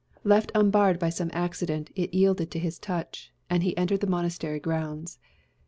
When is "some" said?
1.11-1.29